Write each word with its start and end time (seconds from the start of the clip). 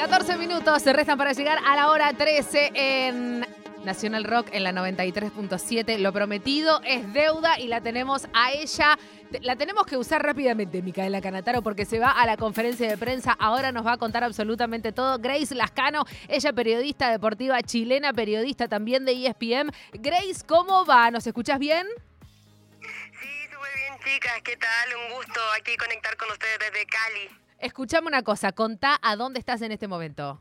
14 0.00 0.38
minutos 0.38 0.80
se 0.80 0.94
restan 0.94 1.18
para 1.18 1.34
llegar 1.34 1.58
a 1.62 1.76
la 1.76 1.90
hora 1.90 2.10
13 2.14 2.72
en 2.74 3.46
Nacional 3.84 4.24
Rock 4.24 4.48
en 4.52 4.64
la 4.64 4.72
93.7. 4.72 5.98
Lo 5.98 6.10
prometido 6.10 6.80
es 6.86 7.12
deuda 7.12 7.60
y 7.60 7.66
la 7.66 7.82
tenemos 7.82 8.26
a 8.32 8.50
ella. 8.50 8.98
La 9.42 9.56
tenemos 9.56 9.84
que 9.84 9.98
usar 9.98 10.22
rápidamente, 10.22 10.80
Micaela 10.80 11.20
Canataro, 11.20 11.60
porque 11.60 11.84
se 11.84 11.98
va 11.98 12.12
a 12.12 12.24
la 12.24 12.38
conferencia 12.38 12.88
de 12.88 12.96
prensa. 12.96 13.36
Ahora 13.38 13.72
nos 13.72 13.84
va 13.84 13.92
a 13.92 13.98
contar 13.98 14.24
absolutamente 14.24 14.90
todo. 14.92 15.18
Grace 15.18 15.54
Lascano, 15.54 16.06
ella 16.28 16.52
periodista 16.54 17.10
deportiva 17.10 17.62
chilena, 17.62 18.14
periodista 18.14 18.68
también 18.68 19.04
de 19.04 19.26
ESPN. 19.26 19.70
Grace, 19.92 20.46
¿cómo 20.46 20.86
va? 20.86 21.10
¿Nos 21.10 21.26
escuchas 21.26 21.58
bien? 21.58 21.86
Sí, 22.80 23.28
súper 23.52 23.74
bien, 23.76 23.98
chicas. 24.02 24.40
¿Qué 24.44 24.56
tal? 24.56 24.96
Un 24.96 25.16
gusto 25.16 25.40
aquí 25.58 25.76
conectar 25.76 26.16
con 26.16 26.30
ustedes 26.30 26.58
desde 26.58 26.86
Cali. 26.86 27.49
Escuchame 27.60 28.06
una 28.06 28.22
cosa, 28.22 28.52
contá 28.52 28.98
a 29.02 29.16
dónde 29.16 29.38
estás 29.38 29.60
en 29.60 29.70
este 29.70 29.86
momento. 29.86 30.40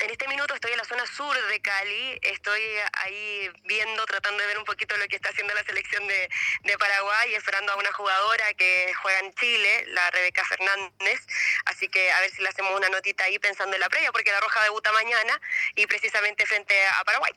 En 0.00 0.10
este 0.10 0.26
minuto 0.26 0.54
estoy 0.54 0.72
en 0.72 0.78
la 0.78 0.84
zona 0.84 1.06
sur 1.06 1.36
de 1.48 1.60
Cali, 1.60 2.18
estoy 2.22 2.60
ahí 3.04 3.48
viendo, 3.64 4.04
tratando 4.06 4.40
de 4.40 4.46
ver 4.48 4.58
un 4.58 4.64
poquito 4.64 4.96
lo 4.96 5.06
que 5.06 5.16
está 5.16 5.28
haciendo 5.28 5.54
la 5.54 5.62
selección 5.62 6.08
de, 6.08 6.28
de 6.64 6.78
Paraguay, 6.78 7.34
esperando 7.34 7.72
a 7.72 7.76
una 7.76 7.92
jugadora 7.92 8.44
que 8.54 8.92
juega 9.02 9.20
en 9.20 9.34
Chile, 9.34 9.84
la 9.88 10.10
Rebeca 10.10 10.42
Fernández, 10.46 11.20
así 11.66 11.86
que 11.88 12.10
a 12.10 12.20
ver 12.20 12.30
si 12.30 12.42
le 12.42 12.48
hacemos 12.48 12.74
una 12.74 12.88
notita 12.88 13.24
ahí 13.24 13.38
pensando 13.38 13.76
en 13.76 13.80
la 13.80 13.88
previa, 13.88 14.10
porque 14.10 14.32
la 14.32 14.40
Roja 14.40 14.64
debuta 14.64 14.90
mañana 14.90 15.40
y 15.76 15.86
precisamente 15.86 16.46
frente 16.46 16.74
a 16.98 17.04
Paraguay. 17.04 17.32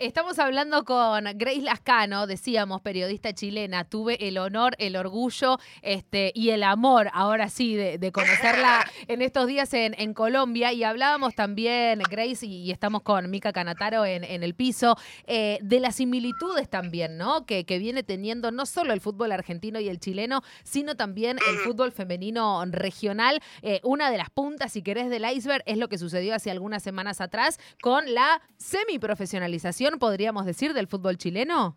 Estamos 0.00 0.40
hablando 0.40 0.84
con 0.84 1.24
Grace 1.36 1.60
Lascano, 1.60 2.26
decíamos, 2.26 2.80
periodista 2.80 3.32
chilena. 3.32 3.84
Tuve 3.84 4.26
el 4.26 4.38
honor, 4.38 4.74
el 4.78 4.96
orgullo 4.96 5.60
este, 5.82 6.32
y 6.34 6.50
el 6.50 6.64
amor, 6.64 7.10
ahora 7.12 7.48
sí, 7.48 7.76
de, 7.76 8.10
conocerla 8.10 8.84
en 9.06 9.22
estos 9.22 9.46
días 9.46 9.72
en, 9.72 10.12
Colombia. 10.14 10.72
Y 10.72 10.82
hablábamos 10.82 11.36
también, 11.36 12.00
Grace, 12.10 12.44
y, 12.44 12.72
estamos 12.72 13.02
con 13.02 13.30
Mica 13.30 13.52
Canataro 13.52 14.04
en, 14.04 14.24
el 14.24 14.54
piso, 14.54 14.96
eh, 15.28 15.60
de 15.62 15.78
las 15.78 15.94
similitudes 15.94 16.68
también, 16.68 17.16
¿no? 17.16 17.46
Que, 17.46 17.64
viene 17.78 18.02
teniendo 18.02 18.50
no 18.50 18.66
solo 18.66 18.94
el 18.94 19.00
fútbol 19.00 19.30
argentino 19.30 19.78
y 19.78 19.88
el 19.88 20.00
chileno, 20.00 20.42
sino 20.64 20.96
también 20.96 21.38
el 21.48 21.56
fútbol 21.58 21.92
femenino 21.92 22.64
regional. 22.66 23.40
Eh, 23.62 23.80
una 23.84 24.10
de 24.10 24.18
las 24.18 24.30
puntas, 24.30 24.72
si 24.72 24.82
querés, 24.82 25.08
del 25.08 25.24
iceberg 25.24 25.62
es 25.66 25.78
lo 25.78 25.88
que 25.88 25.98
sucedió 25.98 26.34
hace 26.34 26.50
algunas 26.50 26.82
semanas 26.82 27.20
atrás 27.20 27.60
con 27.80 28.12
la 28.12 28.42
semiprofesionalización 28.56 29.83
podríamos 29.98 30.46
decir, 30.46 30.72
del 30.72 30.88
fútbol 30.88 31.18
chileno? 31.18 31.76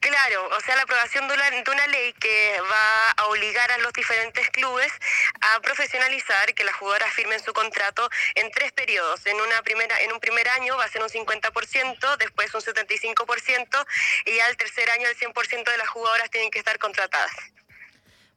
Claro, 0.00 0.48
o 0.54 0.60
sea, 0.60 0.76
la 0.76 0.82
aprobación 0.82 1.26
de 1.28 1.34
una, 1.34 1.86
ley 1.86 2.12
que 2.20 2.60
va 2.60 3.10
a 3.16 3.26
obligar 3.28 3.72
a 3.72 3.78
los 3.78 3.90
diferentes 3.94 4.50
clubes 4.50 4.92
a 5.40 5.60
profesionalizar, 5.60 6.52
que 6.52 6.62
las 6.62 6.76
jugadoras 6.76 7.12
firmen 7.14 7.42
su 7.42 7.54
contrato 7.54 8.10
en 8.34 8.50
tres 8.50 8.70
periodos. 8.72 9.24
En 9.24 9.40
una 9.40 9.62
primera, 9.62 9.98
en 10.02 10.12
un 10.12 10.20
primer 10.20 10.46
año 10.50 10.76
va 10.76 10.84
a 10.84 10.88
ser 10.88 11.02
un 11.02 11.08
50%, 11.08 12.16
después 12.18 12.54
un 12.54 12.60
75% 12.60 13.86
y 14.26 14.38
al 14.40 14.56
tercer 14.58 14.90
año 14.90 15.08
el 15.08 15.16
100% 15.16 15.70
de 15.70 15.78
las 15.78 15.88
jugadoras 15.88 16.30
tienen 16.30 16.50
que 16.50 16.58
estar 16.58 16.78
contratadas. 16.78 17.32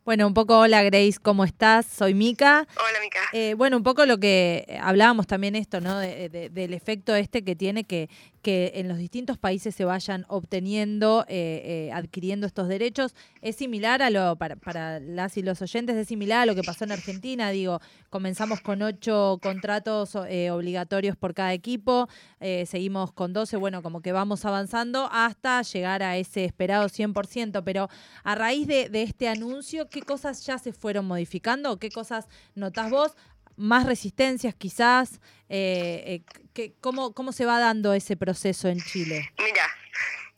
Bueno, 0.08 0.26
un 0.26 0.34
poco, 0.34 0.58
hola 0.60 0.84
Grace, 0.84 1.18
¿cómo 1.22 1.44
estás? 1.44 1.86
Soy 1.86 2.14
Mica. 2.14 2.66
Hola 2.78 3.02
Mica. 3.02 3.20
Eh, 3.34 3.56
bueno, 3.56 3.76
un 3.76 3.84
poco 3.84 4.06
lo 4.06 4.18
que 4.20 4.80
hablábamos 4.82 5.28
también 5.28 5.54
esto, 5.54 5.82
¿no? 5.82 6.00
del 6.00 6.74
efecto 6.74 7.14
este 7.14 7.44
que 7.44 7.58
tiene 7.58 7.84
que, 7.84 8.10
que 8.48 8.72
en 8.76 8.88
los 8.88 8.98
distintos 8.98 9.38
países 9.38 9.76
se 9.76 9.84
vayan 9.84 10.24
obteniendo, 10.30 11.26
eh, 11.28 11.90
eh, 11.90 11.92
adquiriendo 11.92 12.48
estos 12.48 12.70
derechos. 12.70 13.14
Es 13.42 13.58
similar 13.58 14.02
a 14.02 14.10
lo, 14.10 14.38
para, 14.38 15.02
las 15.02 15.36
y 15.36 15.42
los 15.42 15.62
oyentes, 15.62 15.98
es 15.98 16.08
similar 16.08 16.44
a 16.44 16.46
lo 16.46 16.56
que 16.56 16.64
pasó 16.64 16.86
en 16.86 16.94
Argentina. 16.94 17.50
Digo, 17.50 17.82
comenzamos 18.10 18.62
con 18.62 18.82
ocho 18.84 19.38
contratos 19.44 20.16
obligatorios 20.16 21.18
por 21.18 21.34
cada 21.34 21.52
equipo, 21.52 22.08
seguimos 22.40 23.12
con 23.12 23.34
doce, 23.34 23.58
bueno, 23.58 23.84
como 23.84 24.02
que 24.02 24.14
vamos 24.14 24.46
avanzando 24.46 25.10
hasta 25.12 25.62
llegar 25.64 26.02
a 26.02 26.16
ese 26.16 26.46
esperado 26.46 26.88
100%. 26.88 27.64
Pero 27.66 27.90
a 28.24 28.36
raíz 28.36 28.66
de, 28.66 28.88
de 28.88 29.04
este 29.04 29.28
anuncio, 29.28 29.90
¿qué 29.90 30.02
cosas 30.04 30.46
ya 30.46 30.58
se 30.58 30.72
fueron 30.72 31.06
modificando? 31.06 31.80
¿Qué 31.80 31.92
cosas 31.92 32.30
notás 32.56 32.92
vos? 32.92 33.12
¿Más 33.58 33.86
resistencias 33.86 34.56
quizás? 34.56 35.20
Eh, 35.50 36.24
eh 36.56 36.72
¿cómo, 36.80 37.14
¿Cómo 37.14 37.32
se 37.32 37.46
va 37.46 37.60
dando 37.60 37.94
ese 37.94 38.16
proceso 38.16 38.68
en 38.68 38.80
Chile? 38.82 39.32
Mira, 39.38 39.68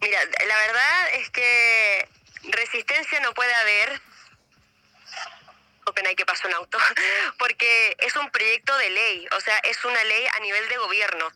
mira, 0.02 0.20
la 0.26 0.58
verdad 0.68 1.20
es 1.20 1.30
que 1.30 2.08
resistencia 2.52 3.20
no 3.20 3.34
puede 3.34 3.54
haber 3.54 4.02
pena 6.00 6.16
que 6.16 6.26
pasó 6.26 6.48
un 6.48 6.54
auto, 6.54 6.78
porque 7.38 7.96
es 8.00 8.16
un 8.16 8.30
proyecto 8.32 8.76
de 8.78 8.90
ley, 8.90 9.28
o 9.36 9.42
sea, 9.42 9.58
es 9.60 9.84
una 9.84 10.02
ley 10.04 10.26
a 10.34 10.40
nivel 10.40 10.68
de 10.70 10.78
gobierno. 10.78 11.32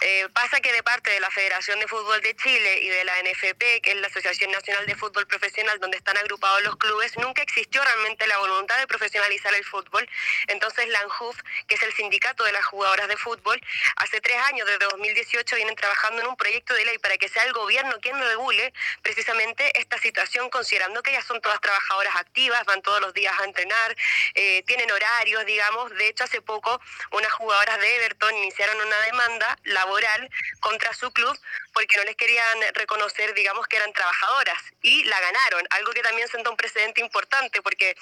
Eh, 0.00 0.28
pasa 0.32 0.60
que 0.60 0.72
de 0.72 0.82
parte 0.82 1.10
de 1.10 1.20
la 1.20 1.30
Federación 1.30 1.80
de 1.80 1.88
Fútbol 1.88 2.20
de 2.20 2.36
Chile 2.36 2.80
y 2.82 2.88
de 2.88 3.04
la 3.04 3.14
NFP, 3.22 3.80
que 3.82 3.92
es 3.92 3.96
la 3.96 4.06
Asociación 4.06 4.50
Nacional 4.52 4.86
de 4.86 4.94
Fútbol 4.94 5.26
Profesional, 5.26 5.80
donde 5.80 5.96
están 5.96 6.16
agrupados 6.16 6.62
los 6.62 6.76
clubes, 6.76 7.16
nunca 7.16 7.42
existió 7.42 7.82
realmente 7.82 8.26
la 8.26 8.38
voluntad 8.38 8.78
de 8.78 8.86
profesionalizar 8.86 9.54
el 9.54 9.64
fútbol. 9.64 10.08
Entonces 10.46 10.86
la 10.88 11.00
ANJUF, 11.00 11.36
que 11.66 11.74
es 11.74 11.82
el 11.82 11.92
sindicato 11.94 12.44
de 12.44 12.52
las 12.52 12.64
jugadoras 12.66 13.08
de 13.08 13.16
fútbol, 13.16 13.60
hace 13.96 14.20
tres 14.20 14.36
años, 14.48 14.66
desde 14.68 14.84
2018, 14.86 15.56
vienen 15.56 15.74
trabajando 15.74 16.22
en 16.22 16.28
un 16.28 16.36
proyecto 16.36 16.74
de 16.74 16.84
ley 16.84 16.98
para 16.98 17.16
que 17.16 17.28
sea 17.28 17.42
el 17.44 17.52
gobierno 17.52 17.98
quien 18.00 18.20
regule 18.20 18.72
precisamente 19.02 19.78
esta 19.80 19.98
situación, 19.98 20.48
considerando 20.50 21.02
que 21.02 21.10
ellas 21.10 21.24
son 21.26 21.40
todas 21.40 21.60
trabajadoras 21.60 22.14
activas, 22.16 22.64
van 22.66 22.82
todos 22.82 23.00
los 23.00 23.14
días 23.14 23.34
a 23.40 23.44
entrenar, 23.44 23.95
eh, 24.34 24.62
tienen 24.66 24.90
horarios, 24.90 25.44
digamos. 25.46 25.90
De 25.94 26.08
hecho, 26.08 26.24
hace 26.24 26.40
poco 26.42 26.80
unas 27.12 27.32
jugadoras 27.32 27.80
de 27.80 27.96
Everton 27.96 28.34
iniciaron 28.36 28.76
una 28.80 29.00
demanda 29.00 29.58
laboral 29.64 30.30
contra 30.60 30.92
su 30.94 31.10
club 31.12 31.38
porque 31.72 31.96
no 31.96 32.04
les 32.04 32.16
querían 32.16 32.58
reconocer, 32.74 33.34
digamos, 33.34 33.66
que 33.66 33.76
eran 33.76 33.92
trabajadoras 33.92 34.62
y 34.82 35.04
la 35.04 35.20
ganaron, 35.20 35.66
algo 35.70 35.92
que 35.92 36.02
también 36.02 36.28
sentó 36.28 36.50
un 36.50 36.56
precedente 36.56 37.00
importante 37.00 37.62
porque 37.62 37.96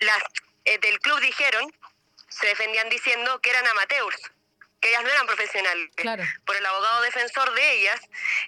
las 0.00 0.22
eh, 0.64 0.78
del 0.78 0.98
club 1.00 1.20
dijeron, 1.20 1.72
se 2.28 2.46
defendían 2.46 2.88
diciendo 2.88 3.40
que 3.40 3.50
eran 3.50 3.66
amateurs 3.66 4.33
que 4.84 4.90
ellas 4.90 5.02
no 5.02 5.08
eran 5.08 5.26
profesionales. 5.26 5.90
Por 6.44 6.56
el 6.56 6.66
abogado 6.66 7.00
defensor 7.02 7.54
de 7.54 7.72
ellas, 7.72 7.98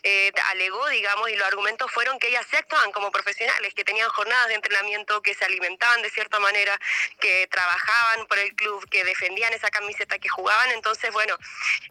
eh, 0.02 0.30
alegó, 0.50 0.86
digamos, 0.88 1.30
y 1.30 1.36
los 1.36 1.48
argumentos 1.48 1.90
fueron 1.90 2.18
que 2.18 2.28
ellas 2.28 2.46
se 2.50 2.58
actuaban 2.58 2.92
como 2.92 3.10
profesionales, 3.10 3.72
que 3.72 3.84
tenían 3.84 4.06
jornadas 4.10 4.48
de 4.48 4.54
entrenamiento, 4.54 5.22
que 5.22 5.32
se 5.32 5.46
alimentaban 5.46 6.02
de 6.02 6.10
cierta 6.10 6.38
manera, 6.38 6.78
que 7.20 7.46
trabajaban 7.46 8.26
por 8.26 8.38
el 8.38 8.54
club, 8.54 8.86
que 8.90 9.02
defendían 9.04 9.54
esa 9.54 9.70
camiseta 9.70 10.18
que 10.18 10.28
jugaban. 10.28 10.72
Entonces, 10.72 11.10
bueno, 11.10 11.38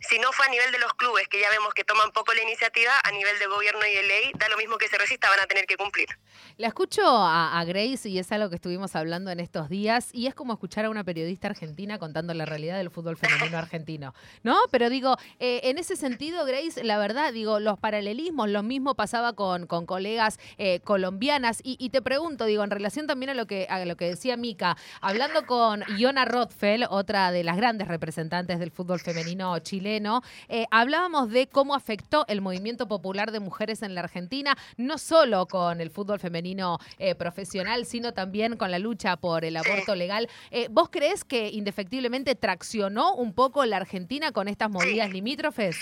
si 0.07 0.19
no 0.19 0.31
fue 0.31 0.45
a 0.45 0.49
nivel 0.49 0.71
de 0.71 0.77
los 0.77 0.93
clubes, 0.93 1.27
que 1.27 1.39
ya 1.39 1.49
vemos 1.49 1.73
que 1.73 1.83
toman 1.83 2.11
poco 2.11 2.31
la 2.33 2.43
iniciativa, 2.43 3.01
a 3.03 3.11
nivel 3.11 3.39
de 3.39 3.47
gobierno 3.47 3.83
y 3.83 3.95
de 3.95 4.03
ley, 4.03 4.31
da 4.35 4.47
lo 4.49 4.57
mismo 4.57 4.77
que 4.77 4.87
se 4.87 4.99
resista, 4.99 5.27
van 5.31 5.39
a 5.39 5.47
tener 5.47 5.65
que 5.65 5.75
cumplir. 5.75 6.09
La 6.57 6.67
escucho 6.67 7.01
a, 7.05 7.63
Grace 7.65 8.07
y 8.07 8.19
es 8.19 8.31
algo 8.31 8.49
que 8.49 8.55
estuvimos 8.55 8.95
hablando 8.95 9.31
en 9.31 9.39
estos 9.39 9.69
días 9.69 10.09
y 10.13 10.27
es 10.27 10.35
como 10.35 10.53
escuchar 10.53 10.85
a 10.85 10.89
una 10.91 11.03
periodista 11.03 11.47
argentina 11.47 11.97
contando 11.97 12.33
la 12.35 12.45
realidad 12.45 12.77
del 12.77 12.91
fútbol 12.91 13.17
femenino 13.17 13.57
argentino. 13.57 14.13
¿No? 14.43 14.55
Pero 14.71 14.89
digo, 14.89 15.17
eh, 15.39 15.61
en 15.63 15.77
ese 15.77 15.95
sentido, 15.95 16.45
Grace, 16.45 16.83
la 16.83 16.97
verdad, 16.97 17.33
digo, 17.33 17.59
los 17.59 17.79
paralelismos, 17.79 18.49
lo 18.49 18.63
mismo 18.63 18.95
pasaba 18.95 19.33
con, 19.33 19.67
con 19.67 19.85
colegas 19.85 20.39
eh, 20.57 20.79
colombianas. 20.83 21.59
Y, 21.63 21.89
te 21.89 22.01
pregunto, 22.01 22.45
digo, 22.45 22.63
en 22.63 22.71
relación 22.71 23.07
también 23.07 23.31
a 23.31 23.33
lo 23.33 23.45
que, 23.47 23.67
a 23.69 23.83
lo 23.85 23.95
que 23.95 24.05
decía 24.05 24.37
Mica, 24.37 24.77
hablando 25.01 25.45
con 25.45 25.83
Iona 25.97 26.25
Rothfeld, 26.25 26.85
otra 26.89 27.31
de 27.31 27.43
las 27.43 27.57
grandes 27.57 27.87
representantes 27.87 28.59
del 28.59 28.71
fútbol 28.71 28.99
femenino 28.99 29.57
chileno, 29.59 30.21
eh, 30.49 30.65
hablábamos 30.71 31.29
de 31.29 31.47
cómo 31.47 31.75
afectó 31.75 32.25
el 32.27 32.41
movimiento 32.41 32.87
popular 32.87 33.31
de 33.31 33.39
mujeres 33.39 33.81
en 33.81 33.95
la 33.95 34.01
Argentina, 34.01 34.57
no 34.77 34.97
solo 34.97 35.47
con 35.47 35.81
el 35.81 35.89
fútbol 35.89 36.19
femenino 36.19 36.79
profesional, 37.17 37.85
sino 37.85 38.13
también 38.13 38.57
con 38.57 38.71
la 38.71 38.79
lucha 38.79 39.15
por 39.17 39.45
el 39.45 39.57
aborto 39.57 39.95
legal. 39.95 40.29
¿Vos 40.69 40.89
crees 40.89 41.23
que 41.23 41.49
indefectiblemente 41.49 42.35
traccionó 42.35 43.15
un 43.15 43.33
poco 43.33 43.65
la 43.65 43.77
Argentina 43.77 44.14
con 44.33 44.47
estas 44.47 44.69
movidas 44.69 45.11
limítrofes? 45.11 45.77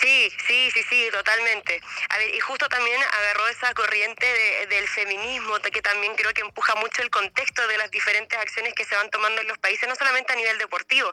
Sí, 0.00 0.32
sí, 0.46 0.70
sí, 0.70 0.82
sí, 0.88 1.08
totalmente. 1.12 1.80
A 2.08 2.16
ver, 2.16 2.34
y 2.34 2.40
justo 2.40 2.66
también 2.70 2.98
agarró 3.02 3.48
esa 3.48 3.74
corriente 3.74 4.26
del 4.70 4.88
feminismo, 4.88 5.58
que 5.58 5.82
también 5.82 6.14
creo 6.16 6.32
que 6.32 6.40
empuja 6.40 6.74
mucho 6.76 7.02
el 7.02 7.10
contexto 7.10 7.66
de 7.68 7.76
las 7.76 7.90
diferentes 7.90 8.38
acciones 8.38 8.72
que 8.72 8.86
se 8.86 8.96
van 8.96 9.10
tomando 9.10 9.42
en 9.42 9.48
los 9.48 9.58
países, 9.58 9.86
no 9.88 9.94
solamente 9.96 10.32
a 10.32 10.36
nivel 10.36 10.56
deportivo. 10.56 11.12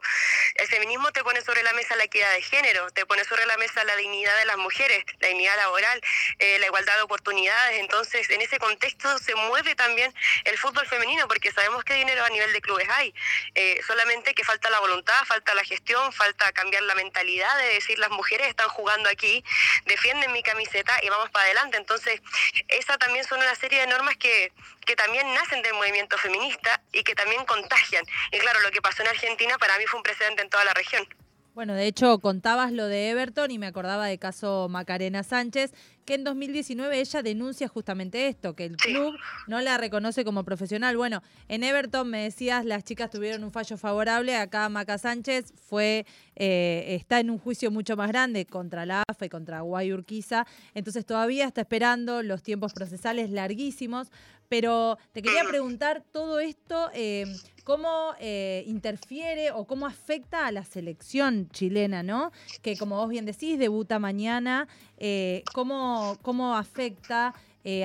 El 0.56 0.68
feminismo 0.68 1.12
te 1.12 1.22
pone 1.22 1.42
sobre 1.42 1.64
la 1.64 1.74
mesa 1.74 1.98
la 1.98 2.06
equidad 2.06 2.32
de 2.32 2.42
género, 2.42 2.90
te 2.92 3.06
pone 3.06 3.26
sobre 3.26 3.46
la 3.46 3.58
mesa 3.58 3.84
la 3.84 3.96
dignidad 3.98 4.38
de 4.38 4.46
las 4.46 4.58
mujeres, 4.58 5.04
la 5.20 5.28
dignidad 5.28 5.58
laboral, 5.58 6.02
eh, 6.40 6.58
la 6.60 6.68
igualdad 6.68 6.96
de 6.96 7.02
oportunidades. 7.02 7.80
Entonces, 7.80 8.30
en 8.30 8.42
ese 8.42 8.58
contexto 8.58 9.18
se 9.20 9.36
mueve 9.36 9.76
también 9.76 10.14
el 10.46 10.58
fútbol 10.58 10.88
femenino, 10.88 11.28
porque 11.28 11.52
sabemos 11.52 11.84
que 11.84 11.94
dinero 11.94 12.24
a 12.24 12.30
nivel 12.30 12.54
de 12.54 12.62
clubes 12.62 12.88
hay, 12.90 13.14
eh, 13.54 13.82
solamente 13.86 14.34
que 14.34 14.46
falta 14.46 14.70
la 14.70 14.80
voluntad, 14.80 15.26
falta 15.26 15.54
la 15.56 15.64
gestión, 15.66 16.14
falta 16.14 16.54
cambiar 16.54 16.84
la 16.84 16.96
mentalidad 16.96 17.58
de 17.58 17.74
decir 17.74 18.00
las 18.00 18.12
mujeres 18.12 18.48
están 18.48 18.70
jugando 18.78 19.10
aquí, 19.10 19.44
defienden 19.86 20.32
mi 20.32 20.44
camiseta 20.44 20.94
y 21.02 21.10
vamos 21.10 21.30
para 21.32 21.46
adelante. 21.46 21.78
Entonces, 21.78 22.22
esa 22.68 22.98
también 22.98 23.26
son 23.26 23.40
una 23.40 23.56
serie 23.56 23.82
de 23.82 23.88
normas 23.88 24.16
que, 24.18 24.54
que 24.86 24.96
también 24.96 25.26
nacen 25.34 25.64
del 25.64 25.74
movimiento 25.74 26.18
feminista 26.18 26.80
y 26.92 27.04
que 27.04 27.16
también 27.16 27.44
contagian. 27.46 28.06
Y 28.32 28.38
claro, 28.38 28.60
lo 28.62 28.72
que 28.72 28.82
pasó 28.82 29.02
en 29.02 29.10
Argentina 29.10 29.58
para 29.58 29.78
mí 29.80 29.86
fue 29.88 29.98
un 29.98 30.04
precedente 30.04 30.44
en 30.44 30.50
toda 30.50 30.64
la 30.64 30.74
región. 30.74 31.08
Bueno, 31.56 31.74
de 31.74 31.88
hecho, 31.88 32.20
contabas 32.20 32.72
lo 32.72 32.86
de 32.88 33.10
Everton 33.10 33.50
y 33.50 33.58
me 33.58 33.66
acordaba 33.66 34.06
del 34.06 34.20
caso 34.20 34.68
Macarena 34.70 35.24
Sánchez, 35.24 35.74
que 36.08 36.14
en 36.14 36.24
2019 36.24 37.02
ella 37.02 37.22
denuncia 37.22 37.68
justamente 37.68 38.30
esto, 38.30 38.56
que 38.56 38.64
el 38.64 38.78
club 38.78 39.14
no 39.48 39.60
la 39.60 39.78
reconoce 39.78 40.24
como 40.24 40.46
profesional. 40.46 40.96
Bueno, 40.96 41.22
en 41.50 41.66
Everton 41.66 42.10
me 42.10 42.24
decías, 42.24 42.64
las 42.64 42.86
chicas 42.86 43.12
tuvieron 43.12 43.44
un 43.44 43.52
fallo 43.52 43.78
favorable, 43.78 44.38
acá 44.38 44.70
Maca 44.70 44.98
Sánchez 44.98 45.54
fue, 45.68 46.06
eh, 46.38 46.96
está 46.98 47.20
en 47.20 47.30
un 47.30 47.38
juicio 47.38 47.72
mucho 47.72 47.98
más 47.98 48.08
grande 48.08 48.46
contra 48.46 48.86
la 48.86 49.04
AFA 49.06 49.26
y 49.26 49.30
contra 49.30 49.60
Guay 49.60 49.92
Urquiza, 49.92 50.48
entonces 50.74 51.06
todavía 51.06 51.46
está 51.46 51.62
esperando 51.62 52.24
los 52.24 52.42
tiempos 52.42 52.72
procesales 52.72 53.30
larguísimos, 53.30 54.10
pero 54.50 54.98
te 55.12 55.22
quería 55.22 55.44
preguntar 55.44 56.04
todo 56.12 56.40
esto, 56.40 56.90
eh, 56.94 57.26
cómo 57.64 58.14
eh, 58.20 58.64
interfiere 58.68 59.52
o 59.52 59.66
cómo 59.66 59.86
afecta 59.86 60.48
a 60.48 60.52
la 60.52 60.64
selección 60.64 61.50
chilena, 61.50 62.04
¿no? 62.04 62.32
Que 62.62 62.78
como 62.78 62.98
vos 62.98 63.10
bien 63.10 63.26
decís, 63.26 63.60
debuta 63.60 64.00
mañana. 64.00 64.68
Eh, 64.98 65.44
¿cómo, 65.54 66.18
¿Cómo 66.22 66.56
afecta 66.56 67.34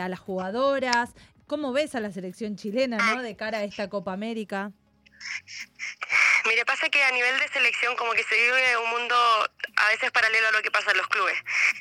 a 0.01 0.09
las 0.09 0.21
jugadoras? 0.21 1.11
¿Cómo 1.49 1.73
ves 1.73 1.97
a 1.97 2.01
la 2.01 2.13
selección 2.13 2.55
chilena, 2.55 2.99
¿no? 2.99 3.21
De 3.21 3.35
cara 3.35 3.59
a 3.59 3.65
esta 3.65 3.89
Copa 3.89 4.13
América. 4.13 4.73
Mire, 6.45 6.65
pasa 6.65 6.89
que 6.89 7.03
a 7.03 7.11
nivel 7.13 7.39
de 7.39 7.49
selección 7.49 7.95
como 7.97 8.13
que 8.13 8.25
se 8.25 8.35
vive 8.35 8.77
un 8.77 8.91
mundo 8.91 9.15
a 9.77 9.89
veces 9.89 10.11
paralelo 10.11 10.49
a 10.49 10.53
lo 10.53 10.63
que 10.63 10.71
pasa 10.71 10.91
en 10.91 10.97
los 10.97 11.09
clubes. 11.09 11.37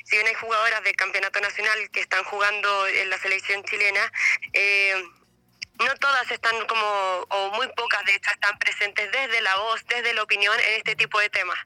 Si 0.05 0.15
bien 0.15 0.27
hay 0.27 0.35
jugadoras 0.35 0.83
del 0.83 0.95
campeonato 0.95 1.39
nacional 1.41 1.89
que 1.91 2.01
están 2.01 2.23
jugando 2.25 2.87
en 2.87 3.09
la 3.09 3.17
selección 3.17 3.63
chilena, 3.63 4.11
eh, 4.53 5.03
no 5.81 5.95
todas 5.95 6.29
están 6.31 6.65
como, 6.67 7.25
o 7.29 7.51
muy 7.51 7.67
pocas 7.69 8.03
de 8.05 8.13
estas 8.13 8.33
están 8.33 8.57
presentes 8.59 9.11
desde 9.11 9.41
la 9.41 9.55
voz, 9.57 9.85
desde 9.87 10.13
la 10.13 10.23
opinión 10.23 10.57
en 10.59 10.75
este 10.75 10.95
tipo 10.95 11.19
de 11.19 11.29
temas. 11.29 11.57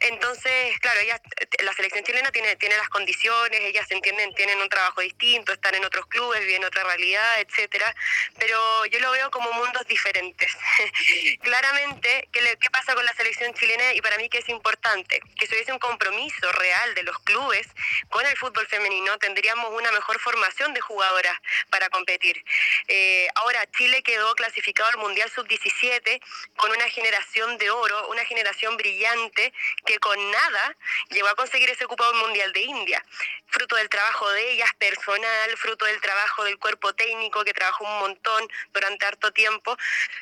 Entonces, 0.00 0.78
claro, 0.80 1.00
ellas, 1.00 1.20
la 1.62 1.72
selección 1.72 2.04
chilena 2.04 2.30
tiene, 2.30 2.56
tiene 2.56 2.76
las 2.76 2.88
condiciones, 2.88 3.60
ellas 3.60 3.90
entienden, 3.90 4.34
tienen 4.34 4.60
un 4.60 4.68
trabajo 4.68 5.00
distinto, 5.00 5.52
están 5.52 5.74
en 5.74 5.84
otros 5.84 6.06
clubes, 6.06 6.40
viven 6.40 6.64
otra 6.64 6.84
realidad, 6.84 7.40
etcétera, 7.40 7.94
pero 8.38 8.86
yo 8.86 9.00
lo 9.00 9.10
veo 9.12 9.30
como 9.30 9.52
mundos 9.52 9.86
diferentes. 9.86 10.50
Claramente, 11.42 12.28
¿qué, 12.32 12.40
¿qué 12.60 12.70
pasa 12.70 12.94
con 12.94 13.04
la 13.04 13.14
selección 13.14 13.54
chilena? 13.54 13.94
Y 13.94 14.00
para 14.00 14.18
mí 14.18 14.28
que 14.28 14.38
es 14.38 14.48
importante, 14.48 15.20
que 15.38 15.46
si 15.46 15.54
hubiese 15.54 15.72
un 15.72 15.78
compromiso 15.78 16.52
real 16.52 16.94
de 16.94 17.02
los 17.02 17.18
clubes 17.20 17.66
con 18.08 18.24
el 18.26 18.36
fútbol 18.36 18.66
femenino, 18.66 19.18
tendríamos 19.18 19.70
una 19.72 19.92
mejor 19.92 20.18
formación 20.20 20.74
de 20.74 20.80
jugadoras 20.80 21.38
para 21.70 21.88
competir. 21.88 22.42
Eh, 22.88 23.28
Ahora, 23.36 23.66
Chile 23.72 24.02
quedó 24.02 24.34
clasificado 24.36 24.88
al 24.90 24.98
Mundial 24.98 25.28
Sub-17 25.30 26.20
con 26.56 26.70
una 26.70 26.88
generación 26.88 27.58
de 27.58 27.68
oro, 27.70 28.08
una 28.08 28.24
generación 28.24 28.76
brillante 28.76 29.52
que 29.84 29.98
con 29.98 30.30
nada 30.30 30.76
llegó 31.10 31.28
a 31.28 31.34
conseguir 31.34 31.68
ese 31.68 31.84
ocupado 31.84 32.14
Mundial 32.14 32.52
de 32.52 32.60
India. 32.60 33.04
Fruto 33.48 33.74
del 33.76 33.88
trabajo 33.88 34.30
de 34.30 34.52
ellas 34.52 34.70
personal, 34.78 35.56
fruto 35.56 35.84
del 35.84 36.00
trabajo 36.00 36.44
del 36.44 36.58
cuerpo 36.58 36.94
técnico 36.94 37.44
que 37.44 37.52
trabajó 37.52 37.84
un 37.84 37.98
montón 37.98 38.48
durante 38.72 39.04
harto 39.06 39.32
tiempo, 39.32 39.76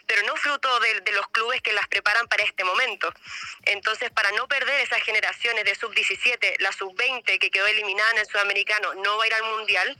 pero 0.06 0.22
no 0.22 0.34
fruto 0.36 0.80
de, 0.80 1.00
de 1.00 1.12
los 1.12 1.28
clubes 1.28 1.60
que 1.60 1.72
las 1.72 1.88
preparan 1.88 2.26
para 2.28 2.44
este 2.44 2.64
momento. 2.64 3.12
Entonces, 3.64 4.10
para 4.10 4.32
no 4.32 4.48
perder 4.48 4.80
esas 4.80 5.02
generaciones 5.02 5.64
de 5.64 5.74
Sub-17, 5.74 6.56
la 6.60 6.72
Sub-20 6.72 7.38
que 7.38 7.50
quedó 7.50 7.66
eliminada 7.66 8.10
en 8.12 8.18
el 8.18 8.26
Sudamericano 8.26 8.94
no 8.94 9.18
va 9.18 9.24
a 9.24 9.26
ir 9.26 9.34
al 9.34 9.44
Mundial, 9.44 9.98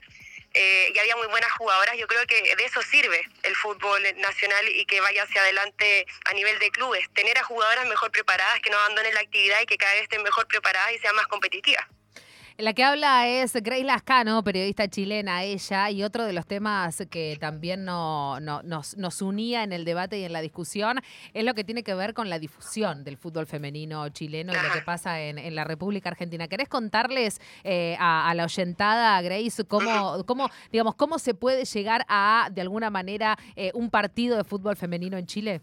eh, 0.54 0.92
y 0.94 0.98
había 0.98 1.16
muy 1.16 1.26
buenas 1.28 1.50
jugadoras. 1.52 1.96
Yo 1.96 2.06
creo 2.06 2.26
que 2.26 2.54
de 2.56 2.64
eso 2.64 2.82
sirve 2.82 3.28
el 3.42 3.56
fútbol 3.56 4.02
nacional 4.18 4.68
y 4.68 4.84
que 4.86 5.00
vaya 5.00 5.22
hacia 5.22 5.40
adelante 5.42 6.06
a 6.26 6.32
nivel 6.34 6.58
de 6.58 6.70
clubes. 6.70 7.08
Tener 7.14 7.38
a 7.38 7.44
jugadoras 7.44 7.86
mejor 7.86 8.10
preparadas, 8.10 8.60
que 8.60 8.70
no 8.70 8.78
abandonen 8.78 9.14
la 9.14 9.20
actividad 9.20 9.60
y 9.62 9.66
que 9.66 9.78
cada 9.78 9.92
vez 9.94 10.02
estén 10.02 10.22
mejor 10.22 10.46
preparadas 10.46 10.92
y 10.92 10.98
sean 10.98 11.16
más 11.16 11.26
competitivas. 11.26 11.86
La 12.58 12.74
que 12.74 12.84
habla 12.84 13.26
es 13.28 13.54
Grace 13.54 13.82
Lascano, 13.82 14.44
periodista 14.44 14.86
chilena, 14.86 15.42
ella, 15.42 15.90
y 15.90 16.02
otro 16.02 16.24
de 16.26 16.34
los 16.34 16.46
temas 16.46 17.02
que 17.10 17.38
también 17.40 17.86
no, 17.86 18.40
nos, 18.40 18.96
nos, 18.96 19.22
unía 19.22 19.62
en 19.62 19.72
el 19.72 19.86
debate 19.86 20.18
y 20.18 20.24
en 20.24 20.34
la 20.34 20.42
discusión 20.42 21.00
es 21.32 21.44
lo 21.44 21.54
que 21.54 21.64
tiene 21.64 21.82
que 21.82 21.94
ver 21.94 22.12
con 22.12 22.28
la 22.28 22.38
difusión 22.38 23.04
del 23.04 23.16
fútbol 23.16 23.46
femenino 23.46 24.06
chileno 24.10 24.52
y 24.52 24.56
lo 24.56 24.72
que 24.74 24.82
pasa 24.82 25.22
en, 25.22 25.54
la 25.54 25.64
República 25.64 26.10
Argentina. 26.10 26.46
¿Querés 26.46 26.68
contarles 26.68 27.40
eh, 27.64 27.96
a, 27.98 28.32
la 28.34 28.44
oyentada, 28.44 29.20
Grace, 29.22 29.64
cómo, 29.64 30.22
cómo, 30.26 30.50
digamos, 30.70 30.94
cómo 30.94 31.18
se 31.18 31.32
puede 31.32 31.64
llegar 31.64 32.04
a, 32.08 32.50
de 32.52 32.60
alguna 32.60 32.90
manera, 32.90 33.38
eh, 33.56 33.70
un 33.74 33.88
partido 33.88 34.36
de 34.36 34.44
fútbol 34.44 34.76
femenino 34.76 35.16
en 35.16 35.26
Chile? 35.26 35.62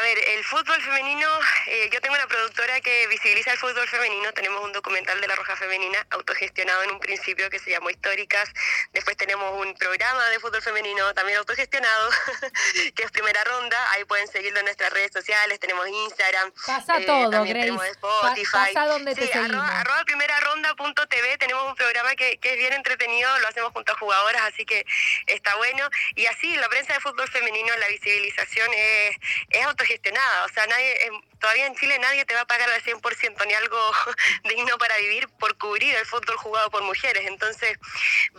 A 0.00 0.02
ver, 0.02 0.18
el 0.18 0.42
fútbol 0.44 0.80
femenino, 0.80 1.28
eh, 1.66 1.90
yo 1.92 2.00
tengo 2.00 2.14
una 2.14 2.26
productora 2.26 2.80
que 2.80 3.06
visibiliza 3.08 3.52
el 3.52 3.58
fútbol 3.58 3.86
femenino, 3.86 4.32
tenemos 4.32 4.64
un 4.64 4.72
documental 4.72 5.20
de 5.20 5.28
la 5.28 5.36
Roja 5.36 5.56
Femenina 5.56 6.06
autogestionado 6.08 6.84
en 6.84 6.92
un 6.92 7.00
principio 7.00 7.50
que 7.50 7.58
se 7.58 7.70
llamó 7.70 7.90
Históricas, 7.90 8.48
después 8.94 9.18
tenemos 9.18 9.60
un 9.60 9.74
programa 9.74 10.26
de 10.30 10.40
fútbol 10.40 10.62
femenino 10.62 11.12
también 11.12 11.36
autogestionado, 11.36 12.10
que 12.96 13.02
es 13.02 13.10
Primera 13.10 13.44
Ronda, 13.44 13.92
ahí 13.92 14.04
pueden 14.04 14.26
seguirlo 14.28 14.60
en 14.60 14.64
nuestras 14.64 14.90
redes 14.90 15.12
sociales, 15.12 15.60
tenemos 15.60 15.86
Instagram. 15.86 16.50
Pasa 16.64 16.96
eh, 16.96 17.04
todo, 17.04 17.44
Grace. 17.44 17.90
Spotify. 17.90 18.52
pasa 18.52 18.86
donde 18.86 19.14
te 19.14 19.26
seguimos. 19.26 19.68
Arroba, 19.68 20.04
primera 20.06 20.40
ronda.tv, 20.40 21.36
tenemos 21.36 21.68
un 21.68 21.74
programa 21.74 22.16
que, 22.16 22.38
que 22.38 22.54
es 22.54 22.56
bien 22.58 22.72
entretenido, 22.72 23.38
lo 23.40 23.48
hacemos 23.48 23.70
junto 23.74 23.92
a 23.92 23.98
jugadoras, 23.98 24.42
así 24.44 24.64
que 24.64 24.86
está 25.26 25.54
bueno. 25.56 25.90
Y 26.14 26.24
así, 26.24 26.56
la 26.56 26.70
prensa 26.70 26.94
de 26.94 27.00
fútbol 27.00 27.28
femenino, 27.28 27.76
la 27.76 27.88
visibilización 27.88 28.72
es, 28.72 29.16
es 29.50 29.66
gestionada. 29.90 30.44
O 30.44 30.48
sea, 30.48 30.66
nadie, 30.66 31.06
em, 31.06 31.29
todavía 31.40 31.66
en 31.66 31.74
Chile 31.74 31.98
nadie 31.98 32.24
te 32.24 32.34
va 32.34 32.42
a 32.42 32.46
pagar 32.46 32.70
al 32.70 32.82
100% 32.82 33.46
ni 33.46 33.54
algo 33.54 33.92
digno 34.44 34.78
para 34.78 34.96
vivir 34.98 35.28
por 35.38 35.56
cubrir 35.56 35.94
el 35.96 36.06
fútbol 36.06 36.36
jugado 36.36 36.70
por 36.70 36.82
mujeres. 36.82 37.26
Entonces, 37.26 37.78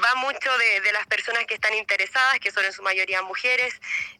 va 0.03 0.15
mucho 0.15 0.57
de, 0.57 0.91
las 0.91 1.07
personas 1.07 1.45
que 1.45 1.55
están 1.55 1.73
interesadas, 1.73 2.39
que 2.39 2.51
son 2.51 2.65
en 2.65 2.73
su 2.73 2.81
mayoría 2.83 3.21
mujeres. 3.21 3.73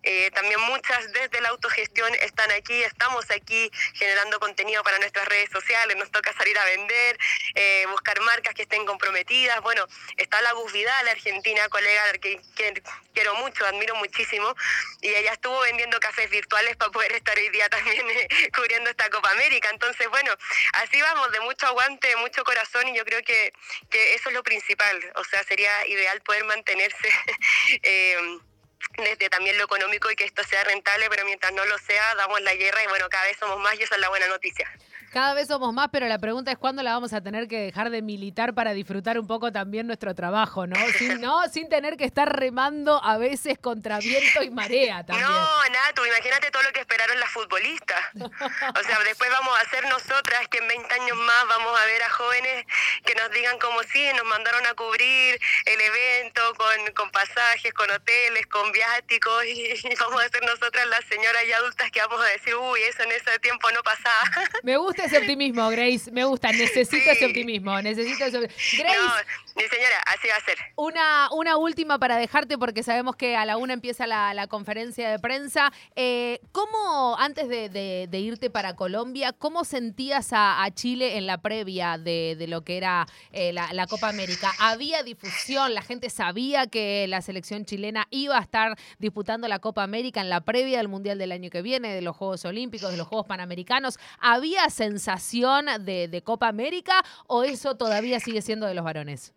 Eh, 0.04 0.32
también 0.32 0.60
muchas 0.62 1.12
desde 1.12 1.42
la 1.42 1.50
autogestión 1.50 2.14
están 2.22 2.50
aquí, 2.52 2.82
estamos 2.84 3.30
aquí 3.30 3.70
generando 3.94 4.40
contenido 4.40 4.84
para 4.84 4.98
nuestras 5.00 5.28
redes 5.28 5.50
sociales. 5.52 5.96
Nos 5.98 6.10
toca 6.12 6.34
salir 6.34 6.58
a 6.58 6.66
vender, 6.66 7.18
eh, 7.56 7.86
buscar 7.92 8.20
marcas 8.22 8.54
que 8.54 8.64
estén 8.64 8.86
comprometidas. 8.86 9.62
Bueno, 9.62 9.86
está 10.18 10.42
la 10.42 10.54
Gus 10.54 10.72
Vidal, 10.72 11.08
argentina, 11.08 11.68
colega 11.70 12.04
que, 12.22 12.42
quiero 13.14 13.36
mucho, 13.36 13.66
admiro 13.66 13.96
muchísimo. 13.96 14.56
Y 15.02 15.10
ella 15.10 15.34
estuvo 15.34 15.60
vendiendo 15.60 16.00
cafés 16.00 16.30
virtuales 16.30 16.76
para 16.78 16.92
poder 16.92 17.12
estar 17.12 17.38
hoy 17.38 17.50
día 17.50 17.70
también 17.70 18.10
eh, 18.10 18.28
cubriendo 18.56 18.71
esta 18.90 19.10
Copa 19.10 19.32
América. 19.32 19.70
Entonces, 19.72 20.08
bueno, 20.10 20.34
así 20.74 21.02
vamos, 21.02 21.32
de 21.32 21.40
mucho 21.42 21.68
aguante, 21.68 22.08
de 22.08 22.16
mucho 22.18 22.44
corazón 22.44 22.88
y 22.88 22.98
yo 22.98 23.06
creo 23.06 23.22
que, 23.24 23.54
que 23.90 24.16
eso 24.16 24.30
es 24.30 24.36
lo 24.36 24.44
principal. 24.44 25.00
O 25.16 25.24
sea, 25.24 25.44
sería 25.44 25.88
ideal 25.88 26.22
poder 26.22 26.44
mantenerse. 26.46 27.10
eh, 27.84 28.40
desde 28.98 29.30
también 29.30 29.58
lo 29.58 29.64
económico 29.66 30.12
y 30.12 30.16
que 30.16 30.26
esto 30.26 30.44
sea 30.44 30.64
rentable, 30.64 31.10
pero 31.10 31.26
mientras 31.26 31.54
no 31.54 31.66
lo 31.66 31.78
sea, 31.78 32.16
damos 32.16 32.42
la 32.42 32.54
guerra 32.56 32.84
y 32.84 32.88
bueno, 32.88 33.08
cada 33.10 33.26
vez 33.26 33.38
somos 33.38 33.60
más 33.60 33.80
y 33.80 33.84
esa 33.84 33.96
es 33.96 34.02
la 34.02 34.10
buena 34.10 34.28
noticia. 34.28 34.70
Cada 35.12 35.34
vez 35.34 35.50
somos 35.50 35.74
más, 35.74 35.90
pero 35.92 36.08
la 36.08 36.20
pregunta 36.20 36.54
es 36.54 36.58
cuándo 36.58 36.84
la 36.84 36.94
vamos 36.94 37.12
a 37.12 37.20
tener 37.20 37.50
que 37.50 37.60
dejar 37.60 37.90
de 37.90 38.02
militar 38.02 38.54
para 38.54 38.72
disfrutar 38.72 39.20
un 39.20 39.28
poco 39.28 39.52
también 39.52 39.86
nuestro 39.86 40.16
trabajo, 40.16 40.68
¿no? 40.68 40.78
Sin, 40.98 41.20
¿no? 41.20 41.50
Sin 41.50 41.68
tener 41.68 41.98
que 41.98 42.06
estar 42.06 42.32
remando 42.34 43.04
a 43.04 43.18
veces 43.18 43.60
contra 43.60 44.00
viento 44.00 44.42
y 44.42 44.50
marea 44.50 45.06
también. 45.06 45.28
No, 45.28 45.70
Nato, 45.70 46.06
imagínate 46.06 46.50
todo 46.50 46.64
lo 46.64 46.72
que 46.72 46.80
esperaron 46.80 47.20
las 47.20 47.30
futbolistas. 47.30 48.00
O 48.16 48.84
sea, 48.84 49.00
después 49.04 49.30
vamos 49.32 49.54
a 49.60 49.70
ser 49.70 49.84
nosotras 49.90 50.48
que 50.50 50.60
en 50.60 50.68
20 50.70 50.94
años 50.96 51.18
más 51.18 51.48
vamos 51.50 51.78
a 51.78 51.86
ver 51.88 52.04
a 52.04 52.10
jóvenes 52.10 52.66
que 53.04 53.14
nos 53.16 53.30
digan 53.32 53.60
como 53.60 53.84
sí, 53.84 54.08
nos 54.16 54.26
mandaron 54.26 54.66
a 54.66 54.74
cubrir 54.76 55.38
el 55.66 55.82
evento 55.82 56.42
con, 56.56 56.94
con 56.96 57.12
pasajes, 57.12 57.74
con 57.74 57.92
hoteles, 57.92 58.48
con 58.48 58.72
viáticos 58.72 59.44
y, 59.46 59.74
vamos 60.00 60.24
a 60.24 60.30
ser 60.30 60.42
nosotras 60.46 60.86
las 60.88 61.04
señoras 61.06 61.44
y 61.46 61.52
adultas 61.52 61.92
que 61.92 62.00
vamos 62.00 62.22
a 62.22 62.30
decir, 62.30 62.56
uy, 62.56 62.82
eso 62.84 63.04
en 63.04 63.12
ese 63.12 63.38
tiempo 63.40 63.70
no 63.72 63.84
pasaba. 63.84 64.48
Me 64.64 64.78
gusta 64.78 65.01
ese 65.04 65.18
optimismo, 65.18 65.70
Grace. 65.70 66.12
Me 66.12 66.24
gusta. 66.24 66.52
Necesito 66.52 67.10
ese 67.10 67.26
optimismo. 67.26 67.82
Necesito 67.82 68.26
ese 68.26 68.40
Grace. 68.40 69.26
mi 69.56 69.64
señora, 69.64 70.02
así 70.06 70.28
va 70.28 70.36
a 70.36 70.46
ser. 70.46 70.58
Una, 70.76 71.30
una 71.32 71.58
última 71.58 72.00
para 72.00 72.18
dejarte, 72.18 72.58
porque 72.58 72.84
sabemos 72.84 73.16
que 73.16 73.36
a 73.36 73.46
la 73.46 73.58
una 73.58 73.74
empieza 73.74 74.08
la, 74.08 74.48
conferencia 74.48 75.10
de 75.10 75.20
prensa. 75.20 75.72
Eh, 75.96 76.40
¿Cómo, 76.52 77.16
antes 77.18 77.48
de, 77.50 78.08
irte 78.12 78.50
para 78.50 78.76
Colombia, 78.76 79.34
cómo 79.34 79.64
sentías 79.64 80.30
a, 80.32 80.68
Chile 80.74 81.18
en 81.18 81.26
la 81.26 81.40
previa 81.40 81.98
de, 81.98 82.46
lo 82.48 82.62
que 82.64 82.78
era 82.78 83.08
eh, 83.32 83.54
la, 83.54 83.88
Copa 83.88 84.10
América? 84.10 84.52
¿Había 84.60 85.04
difusión? 85.04 85.74
¿La 85.74 85.82
gente 85.82 86.10
sabía 86.10 86.68
que 86.68 87.08
la 87.08 87.22
selección 87.22 87.66
chilena 87.66 88.08
iba 88.10 88.38
a 88.38 88.42
estar 88.42 88.78
disputando 89.00 89.48
la 89.48 89.60
Copa 89.60 89.84
América 89.84 90.22
en 90.22 90.30
la 90.30 90.42
previa 90.42 90.78
del 90.78 90.88
Mundial 90.88 91.18
del 91.18 91.32
año 91.32 91.50
que 91.50 91.62
viene, 91.62 91.94
de 91.94 92.02
los 92.02 92.16
Juegos 92.16 92.46
Olímpicos, 92.46 92.92
de 92.92 92.98
los 92.98 93.08
Juegos 93.08 93.28
Panamericanos? 93.28 93.98
¿Había 94.20 94.70
sensación 94.70 94.91
sensación 94.92 95.68
de, 95.86 96.08
de 96.08 96.22
Copa 96.22 96.48
América 96.48 97.04
o 97.28 97.44
eso 97.44 97.76
todavía 97.78 98.20
sigue 98.20 98.42
siendo 98.42 98.68
de 98.68 98.74
los 98.74 98.84
varones? 98.84 99.34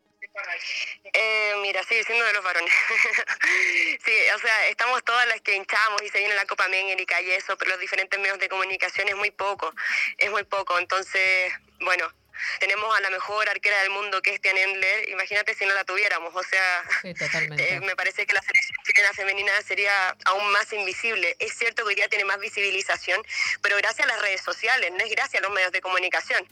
Eh, 1.13 1.55
mira, 1.63 1.83
sigue 1.85 2.03
siendo 2.03 2.25
de 2.25 2.33
los 2.33 2.43
varones. 2.43 2.73
sí, 4.05 4.13
o 4.35 4.39
sea, 4.39 4.69
estamos 4.69 5.05
todas 5.05 5.27
las 5.29 5.41
que 5.41 5.55
hinchamos 5.55 6.03
y 6.03 6.09
se 6.09 6.19
viene 6.19 6.35
la 6.35 6.47
Copa 6.47 6.65
América 6.65 7.21
y 7.23 7.31
eso, 7.31 7.57
pero 7.57 7.71
los 7.71 7.81
diferentes 7.81 8.19
medios 8.19 8.39
de 8.39 8.49
comunicación 8.49 9.09
es 9.09 9.17
muy 9.17 9.31
poco, 9.31 9.73
es 10.19 10.31
muy 10.31 10.43
poco. 10.43 10.79
Entonces, 10.79 11.53
bueno, 11.81 12.11
tenemos 12.61 12.97
a 12.97 13.00
la 13.00 13.11
mejor 13.11 13.49
arquera 13.49 13.81
del 13.83 13.91
mundo 13.91 14.21
que 14.23 14.35
es 14.35 14.41
Tian 14.41 14.57
Endler, 14.57 15.09
imagínate 15.11 15.55
si 15.55 15.64
no 15.67 15.75
la 15.75 15.85
tuviéramos, 15.85 16.35
o 16.35 16.43
sea, 16.43 16.83
Sí, 17.03 17.14
eh, 17.59 17.81
me 17.81 17.97
parece 17.97 18.26
que 18.26 18.33
la 18.35 18.41
selección 18.43 18.76
chilena 18.85 19.12
femenina 19.12 19.53
sería 19.62 20.17
aún 20.26 20.50
más 20.53 20.73
invisible. 20.73 21.37
Es 21.38 21.55
cierto 21.57 21.83
que 21.85 21.88
hoy 21.91 21.95
día 21.95 22.09
tiene 22.09 22.25
más 22.25 22.38
visibilización, 22.41 23.23
pero 23.62 23.76
gracias 23.76 24.07
a 24.09 24.12
las 24.12 24.21
redes 24.23 24.41
sociales, 24.43 24.91
no 24.93 24.99
es 24.99 25.11
gracias 25.11 25.43
a 25.43 25.47
los 25.47 25.55
medios 25.55 25.73
de 25.73 25.81
comunicación. 25.81 26.45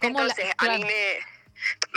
¿Cómo 0.00 0.18
la- 0.20 0.22
Entonces, 0.24 0.44
a 0.58 0.64
mí 0.64 0.68
claro. 0.82 0.86
me... 0.86 1.18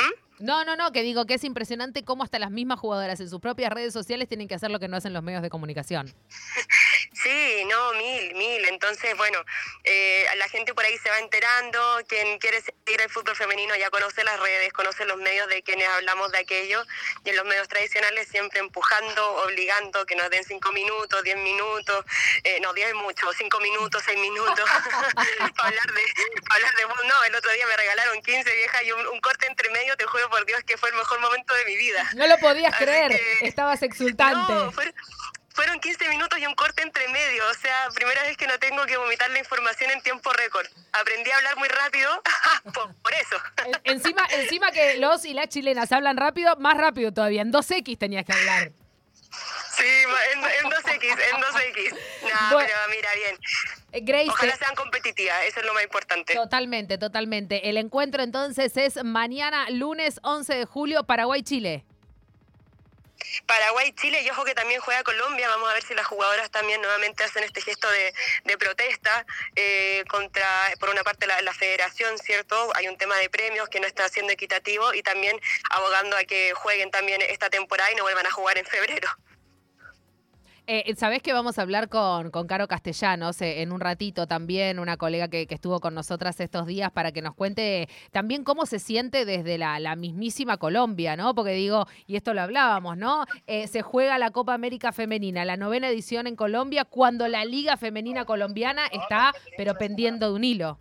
¿Mm? 0.03 0.13
No, 0.45 0.63
no, 0.63 0.77
no, 0.77 0.93
que 0.93 1.01
digo 1.01 1.25
que 1.25 1.33
es 1.33 1.43
impresionante 1.43 2.05
cómo 2.05 2.23
hasta 2.23 2.39
las 2.39 2.49
mismas 2.49 2.79
jugadoras 2.79 3.19
en 3.19 3.29
sus 3.29 3.41
propias 3.41 3.73
redes 3.73 3.91
sociales 3.91 4.29
tienen 4.29 4.47
que 4.47 4.55
hacer 4.55 4.71
lo 4.71 4.79
que 4.79 4.87
no 4.87 4.95
hacen 4.95 5.11
los 5.11 5.21
medios 5.21 5.41
de 5.41 5.49
comunicación. 5.49 6.13
Sí, 7.23 7.65
no, 7.65 7.93
mil, 7.93 8.33
mil. 8.35 8.65
Entonces, 8.65 9.15
bueno, 9.17 9.43
eh, 9.83 10.25
la 10.37 10.47
gente 10.47 10.73
por 10.73 10.85
ahí 10.85 10.97
se 10.99 11.09
va 11.09 11.19
enterando. 11.19 11.99
Quien 12.07 12.39
quiere 12.39 12.61
seguir 12.61 13.01
el 13.01 13.09
fútbol 13.09 13.35
femenino 13.35 13.75
ya 13.75 13.89
conoce 13.89 14.23
las 14.23 14.39
redes, 14.39 14.71
conoce 14.73 15.05
los 15.05 15.17
medios 15.17 15.47
de 15.49 15.61
quienes 15.63 15.87
hablamos 15.89 16.31
de 16.31 16.37
aquello. 16.39 16.83
Y 17.25 17.29
en 17.31 17.35
los 17.35 17.45
medios 17.45 17.67
tradicionales 17.67 18.27
siempre 18.29 18.59
empujando, 18.59 19.35
obligando 19.43 20.05
que 20.05 20.15
nos 20.15 20.29
den 20.29 20.43
cinco 20.43 20.71
minutos, 20.71 21.21
diez 21.23 21.37
minutos. 21.37 22.05
Eh, 22.43 22.59
no, 22.61 22.73
diez 22.73 22.89
es 22.89 22.95
mucho, 22.95 23.31
cinco 23.33 23.59
minutos, 23.59 24.01
seis 24.05 24.17
minutos. 24.19 24.69
para 25.57 25.67
hablar 25.69 25.91
de, 25.91 26.01
para 26.47 26.55
hablar 26.55 26.73
de. 26.75 27.07
No, 27.07 27.23
el 27.25 27.35
otro 27.35 27.51
día 27.51 27.65
me 27.67 27.75
regalaron 27.75 28.21
15 28.21 28.55
viejas 28.55 28.83
y 28.83 28.91
un, 28.91 29.07
un 29.07 29.19
corte 29.19 29.45
entre 29.47 29.69
medio. 29.71 29.97
Te 29.97 30.05
juro 30.05 30.29
por 30.29 30.45
Dios 30.45 30.61
que 30.65 30.77
fue 30.77 30.89
el 30.89 30.95
mejor 30.95 31.19
momento 31.19 31.53
de 31.53 31.65
mi 31.65 31.75
vida. 31.75 32.09
No 32.15 32.27
lo 32.27 32.37
podías 32.37 32.73
Así 32.73 32.83
creer, 32.85 33.11
que- 33.11 33.47
estabas 33.47 33.81
exultante. 33.83 34.53
No, 34.53 34.71
fueron 35.59 35.77
15 35.81 36.07
minutos 36.07 36.39
y 36.39 36.45
un 36.45 36.55
corte 36.55 36.81
entre 36.83 37.05
medio. 37.09 37.43
O 37.49 37.53
sea, 37.55 37.89
primera 37.93 38.23
vez 38.23 38.37
que 38.37 38.47
no 38.47 38.57
tengo 38.59 38.85
que 38.85 38.95
vomitar 38.95 39.29
la 39.31 39.39
información 39.39 39.91
en 39.91 40.01
tiempo 40.01 40.31
récord. 40.31 40.65
Aprendí 40.93 41.29
a 41.31 41.35
hablar 41.35 41.57
muy 41.57 41.67
rápido 41.67 42.09
por, 42.73 42.93
por 42.95 43.13
eso. 43.13 43.35
En- 43.83 43.95
encima, 43.95 44.23
encima 44.31 44.71
que 44.71 44.95
los 44.97 45.25
y 45.25 45.33
las 45.33 45.49
chilenas 45.49 45.91
hablan 45.91 46.15
rápido, 46.15 46.55
más 46.57 46.77
rápido 46.77 47.11
todavía. 47.11 47.41
En 47.41 47.51
2X 47.51 47.97
tenías 47.97 48.23
que 48.25 48.31
hablar. 48.31 48.71
Sí, 49.77 49.85
en, 50.33 50.39
en 50.39 50.71
2X, 50.71 51.03
en 51.03 51.41
2X. 51.41 51.91
No, 52.23 52.53
Bueno. 52.53 52.67
pero 52.67 52.79
mira, 52.89 53.09
bien. 53.15 53.37
Eh, 53.91 53.99
Grace, 54.01 54.29
Ojalá 54.29 54.53
te- 54.53 54.59
sean 54.59 54.75
competitivas, 54.75 55.43
eso 55.45 55.59
es 55.59 55.65
lo 55.65 55.73
más 55.73 55.83
importante. 55.83 56.33
totalmente, 56.35 56.97
totalmente. 56.97 57.69
El 57.69 57.77
encuentro 57.77 58.23
entonces 58.23 58.75
es 58.77 59.03
mañana, 59.03 59.69
lunes 59.69 60.19
11 60.23 60.53
de 60.55 60.65
julio, 60.65 61.03
Paraguay-Chile. 61.03 61.85
Paraguay, 63.45 63.91
Chile 63.93 64.21
y 64.21 64.29
ojo 64.29 64.43
que 64.45 64.55
también 64.55 64.81
juega 64.81 65.03
Colombia. 65.03 65.49
Vamos 65.49 65.69
a 65.69 65.73
ver 65.73 65.83
si 65.83 65.93
las 65.93 66.05
jugadoras 66.05 66.49
también 66.51 66.81
nuevamente 66.81 67.23
hacen 67.23 67.43
este 67.43 67.61
gesto 67.61 67.89
de, 67.89 68.13
de 68.45 68.57
protesta 68.57 69.25
eh, 69.55 70.03
contra, 70.09 70.47
por 70.79 70.89
una 70.89 71.03
parte, 71.03 71.27
la, 71.27 71.41
la 71.41 71.53
federación, 71.53 72.17
¿cierto? 72.17 72.71
Hay 72.75 72.87
un 72.87 72.97
tema 72.97 73.17
de 73.17 73.29
premios 73.29 73.69
que 73.69 73.79
no 73.79 73.87
está 73.87 74.07
siendo 74.09 74.33
equitativo 74.33 74.93
y 74.93 75.03
también 75.03 75.39
abogando 75.69 76.17
a 76.17 76.23
que 76.23 76.53
jueguen 76.53 76.91
también 76.91 77.21
esta 77.21 77.49
temporada 77.49 77.91
y 77.91 77.95
no 77.95 78.03
vuelvan 78.03 78.25
a 78.25 78.31
jugar 78.31 78.57
en 78.57 78.65
febrero. 78.65 79.09
Eh, 80.71 80.93
que 81.23 81.33
vamos 81.33 81.57
a 81.57 81.63
hablar 81.63 81.89
con, 81.89 82.29
con 82.29 82.45
Caro 82.45 82.67
Castellanos 82.67 83.41
eh, 83.41 83.63
en 83.63 83.71
un 83.71 83.79
ratito 83.79 84.27
también, 84.27 84.77
una 84.77 84.97
colega 84.97 85.27
que, 85.27 85.47
estuvo 85.49 85.79
con 85.79 85.95
nosotras 85.95 86.39
estos 86.39 86.67
días 86.67 86.91
para 86.91 87.11
que 87.11 87.23
nos 87.23 87.33
cuente 87.33 87.89
también 88.11 88.43
cómo 88.43 88.67
se 88.67 88.77
siente 88.77 89.25
desde 89.25 89.57
la, 89.57 89.79
la 89.79 89.95
mismísima 89.95 90.57
Colombia, 90.57 91.15
¿no? 91.15 91.33
Porque 91.33 91.53
digo, 91.53 91.87
y 92.05 92.17
esto 92.17 92.35
lo 92.35 92.41
hablábamos, 92.41 92.97
¿no? 92.97 93.25
Eh, 93.47 93.65
se 93.65 93.81
juega 93.81 94.19
la 94.19 94.29
Copa 94.29 94.53
América 94.53 94.91
Femenina, 94.91 95.43
la 95.43 95.57
novena 95.57 95.89
edición 95.89 96.27
en 96.27 96.35
Colombia, 96.35 96.85
cuando 96.85 97.27
la 97.27 97.45
Liga 97.45 97.75
Femenina 97.75 98.25
Colombiana 98.25 98.85
está, 98.91 99.33
pero 99.57 99.73
pendiendo 99.73 100.29
de 100.29 100.35
un 100.35 100.43
hilo. 100.43 100.77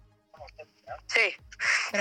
Sí. 1.07 1.37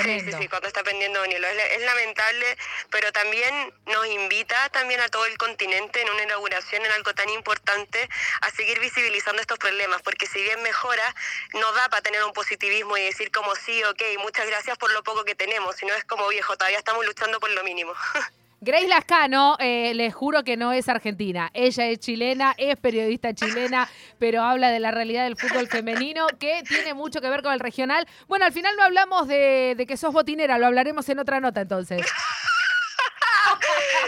Sí, 0.04 0.20
sí, 0.20 0.32
sí, 0.40 0.48
cuando 0.48 0.68
está 0.68 0.84
pendiendo 0.84 1.22
un 1.24 1.32
hilo. 1.32 1.48
Es, 1.48 1.58
es 1.78 1.82
lamentable, 1.82 2.58
pero 2.92 3.12
también 3.12 3.74
nos 3.88 4.06
invita 4.08 4.70
también 4.70 5.00
a 5.00 5.10
todo 5.10 5.26
el 5.26 5.38
continente 5.38 6.02
en 6.02 6.10
una 6.10 6.24
inauguración 6.24 6.86
en 6.86 6.92
algo 6.92 7.14
tan 7.14 7.30
importante 7.30 8.08
a 8.42 8.52
seguir 8.52 8.80
visibilizando 8.80 9.42
estos 9.42 9.58
problemas, 9.58 10.02
porque 10.04 10.28
si 10.28 10.44
bien 10.44 10.62
mejora, 10.62 11.16
no 11.54 11.72
da 11.74 11.90
para 11.90 12.02
tener 12.02 12.24
un 12.24 12.34
positivismo 12.34 12.98
y 12.98 13.04
decir 13.06 13.32
como 13.32 13.56
sí, 13.56 13.84
ok, 13.84 14.02
muchas 14.20 14.46
gracias 14.46 14.78
por 14.78 14.92
lo 14.92 15.04
poco 15.04 15.26
que 15.26 15.36
tenemos, 15.36 15.76
sino 15.76 15.94
es 15.96 16.04
como 16.06 16.28
viejo, 16.28 16.56
todavía 16.56 16.78
estamos 16.78 17.06
luchando 17.06 17.40
por 17.40 17.50
lo 17.50 17.64
mínimo. 17.64 17.94
Grace 18.60 18.88
Lascano, 18.88 19.56
eh, 19.60 19.94
les 19.94 20.16
juro 20.16 20.44
que 20.44 20.58
no 20.58 20.74
es 20.74 20.90
argentina. 20.90 21.52
Ella 21.54 21.86
es 21.86 22.00
chilena, 22.00 22.56
es 22.58 22.76
periodista 22.78 23.32
chilena, 23.34 23.88
pero 24.20 24.42
habla 24.42 24.72
de 24.72 24.80
la 24.80 24.90
realidad 24.90 25.26
del 25.26 25.38
fútbol 25.38 25.68
femenino 25.68 26.26
que 26.40 26.64
tiene 26.68 26.96
mucho 26.96 27.22
que 27.22 27.30
ver 27.30 27.44
con 27.44 27.54
el 27.54 27.60
regional. 27.60 28.08
Bueno, 28.28 28.46
al 28.46 28.54
final 28.54 28.76
no 28.76 28.84
hablamos 28.84 29.28
de, 29.28 29.76
de 29.78 29.86
que 29.86 29.96
sos 29.96 30.12
botinera, 30.12 30.58
lo 30.58 30.66
hablaremos 30.66 31.08
en 31.10 31.20
otra 31.20 31.40
nota 31.40 31.62
entonces. 31.62 32.02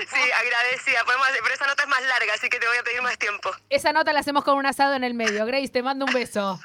sí, 0.09 0.31
agradecida, 0.31 1.03
podemos 1.05 1.27
hacer, 1.27 1.41
pero 1.43 1.55
esa 1.55 1.67
nota 1.67 1.83
es 1.83 1.89
más 1.89 2.01
larga, 2.01 2.33
así 2.33 2.49
que 2.49 2.59
te 2.59 2.67
voy 2.67 2.77
a 2.77 2.83
pedir 2.83 3.01
más 3.03 3.17
tiempo. 3.19 3.51
Esa 3.69 3.93
nota 3.93 4.11
la 4.13 4.21
hacemos 4.21 4.43
con 4.43 4.57
un 4.57 4.65
asado 4.65 4.95
en 4.95 5.03
el 5.03 5.13
medio. 5.13 5.45
Grace, 5.45 5.69
te 5.69 5.83
mando 5.83 6.05
un 6.05 6.13
beso. 6.13 6.59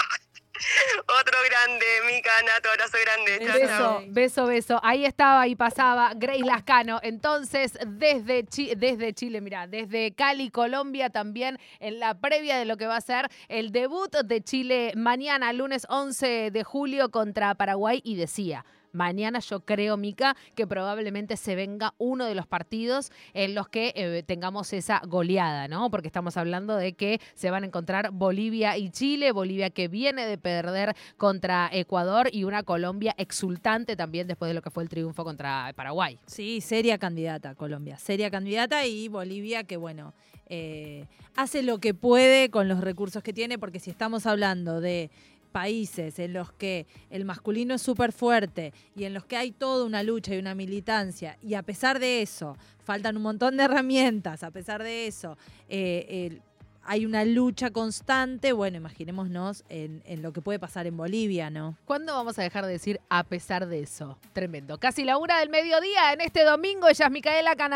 Otro 1.27 1.39
grande, 1.49 1.87
Mica, 2.13 2.31
Nato, 2.45 2.69
abrazo 2.69 2.99
grande. 3.03 3.47
Chao, 3.47 3.69
chao. 3.69 4.01
Beso, 4.01 4.13
beso, 4.13 4.47
beso. 4.47 4.81
Ahí 4.83 5.07
estaba 5.07 5.49
y 5.49 5.57
pasaba 5.57 6.13
Grace 6.15 6.41
Lascano. 6.45 7.01
Entonces, 7.03 7.79
desde, 7.87 8.45
Chi- 8.45 8.75
desde 8.77 9.15
Chile, 9.15 9.41
mira, 9.41 9.67
desde 9.67 10.13
Cali, 10.13 10.51
Colombia, 10.51 11.09
también 11.09 11.59
en 11.81 11.99
la 11.99 12.13
previa 12.21 12.59
de 12.59 12.67
lo 12.67 12.77
que 12.77 12.87
va 12.87 12.97
a 12.97 13.01
ser 13.01 13.29
el 13.49 13.73
debut 13.73 14.15
de 14.15 14.43
Chile 14.43 14.93
mañana, 14.97 15.53
lunes 15.55 15.87
11 15.89 16.51
de 16.51 16.63
julio 16.63 17.11
contra 17.11 17.55
Paraguay. 17.55 18.03
Y 18.05 18.17
decía, 18.17 18.67
mañana 18.95 19.41
yo 19.41 19.61
creo, 19.61 19.97
Mica, 19.97 20.37
que 20.55 20.67
probablemente 20.67 21.37
se 21.37 21.55
venga 21.55 21.95
uno 21.99 22.25
de 22.25 22.35
los 22.35 22.47
partidos 22.47 23.13
en 23.35 23.55
los 23.55 23.69
que 23.69 23.93
eh, 23.95 24.23
tengamos 24.23 24.73
esa 24.73 25.01
goleada, 25.07 25.69
¿no? 25.69 25.91
Porque 25.91 26.09
estamos 26.09 26.37
hablando 26.37 26.77
de 26.77 26.95
que 26.95 27.21
se 27.35 27.51
van 27.51 27.65
a 27.65 27.67
encontrar 27.67 28.11
Bolivia 28.13 28.79
y 28.79 28.91
Chile, 28.91 29.33
Bolivia 29.33 29.71
que 29.71 29.89
viene 29.89 30.27
de 30.27 30.39
perder 30.39 30.95
contra 31.17 31.69
Ecuador 31.73 32.29
y 32.33 32.45
una 32.45 32.63
Colombia 32.63 33.15
exultante 33.19 33.97
también 33.97 34.27
después 34.27 34.49
de 34.49 34.55
lo 34.55 34.63
que 34.63 34.71
fue 34.71 34.83
el 34.83 34.89
triunfo 34.89 35.25
contra 35.25 35.73
Paraguay. 35.75 36.19
Sí, 36.27 36.61
seria 36.61 36.99
candidata 36.99 37.55
Colombia, 37.55 37.99
seria 37.99 38.31
candidata 38.31 38.87
y 38.87 39.09
Bolivia 39.09 39.65
que 39.65 39.77
bueno, 39.77 40.15
eh, 40.47 41.07
hace 41.37 41.63
lo 41.63 41.79
que 41.79 41.95
puede 41.95 42.51
con 42.51 42.69
los 42.69 42.81
recursos 42.81 43.23
que 43.23 43.33
tiene, 43.33 43.59
porque 43.59 43.81
si 43.81 43.91
estamos 43.91 44.27
hablando 44.27 44.81
de 44.81 45.11
países 45.55 46.19
en 46.19 46.33
los 46.33 46.51
que 46.53 46.89
el 47.11 47.25
masculino 47.25 47.75
es 47.75 47.81
súper 47.81 48.11
fuerte 48.11 48.75
y 48.97 49.05
en 49.05 49.15
los 49.15 49.25
que 49.25 49.37
hay 49.37 49.53
toda 49.53 49.85
una 49.85 50.03
lucha 50.03 50.35
y 50.35 50.39
una 50.39 50.57
militancia, 50.57 51.39
y 51.41 51.55
a 51.55 51.63
pesar 51.63 52.01
de 52.01 52.23
eso, 52.23 52.57
faltan 52.83 53.17
un 53.17 53.23
montón 53.23 53.57
de 53.57 53.63
herramientas, 53.63 54.43
a 54.43 54.51
pesar 54.51 54.83
de 54.83 55.07
eso, 55.07 55.39
eh, 55.69 56.41
hay 56.87 57.07
una 57.07 57.25
lucha 57.25 57.71
constante, 57.71 58.53
bueno, 58.53 58.77
imaginémonos 58.77 59.65
en, 59.69 60.03
lo 60.23 60.33
que 60.33 60.41
puede 60.41 60.59
pasar 60.59 60.87
en 60.87 60.97
Bolivia, 60.97 61.51
¿no? 61.51 61.77
¿Cuándo 61.85 62.15
vamos 62.15 62.39
a 62.39 62.43
dejar 62.43 62.67
de 62.67 62.73
decir 62.73 63.01
a 63.09 63.25
pesar 63.25 63.67
de 63.67 63.81
eso? 63.81 64.19
Tremendo. 64.33 64.79
Casi 64.79 65.05
la 65.05 65.17
una 65.17 65.39
del 65.41 65.51
mediodía 65.51 66.13
en 66.13 66.21
este 66.21 66.45
domingo. 66.45 66.89
Ella 66.89 67.07
es 67.07 67.11
Micaela 67.11 67.57
Cana. 67.57 67.73